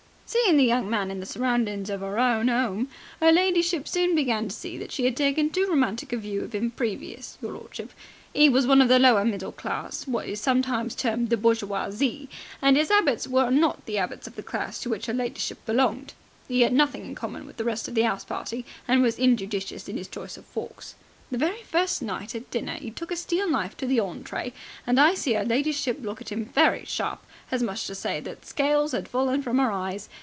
[0.33, 2.87] "Seein' the young man in the surroundings of 'er own 'ome,
[3.21, 6.55] 'er ladyship soon began to see that she had taken too romantic a view of
[6.55, 7.91] 'im previous, your lordship.
[8.33, 12.29] 'E was one of the lower middle class, what is sometimes termed the bourjoisy,
[12.61, 16.13] and 'is 'abits were not the 'abits of the class to which 'er ladyship belonged.
[16.49, 19.89] 'E 'ad nothing in common with the rest of the 'ouse party, and was injudicious
[19.89, 20.95] in 'is choice of forks.
[21.29, 24.53] The very first night at dinner 'e took a steel knife to the ontray,
[24.87, 27.21] and I see 'er ladyship look at him very sharp,
[27.51, 30.07] as much as to say that scales had fallen from 'er eyes.